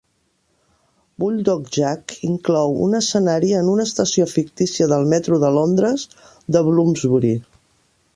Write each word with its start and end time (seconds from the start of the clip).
"Bulldog 1.23 1.67
Jack" 1.75 2.15
inclou 2.29 2.73
un 2.85 2.95
escenari 2.99 3.51
en 3.59 3.69
una 3.73 3.85
estació 3.89 4.27
fictícia 4.31 4.89
del 4.95 5.05
metro 5.13 5.39
de 5.45 5.53
Londres 5.59 6.07
de 6.57 6.65
Bloomsbury. 6.71 7.35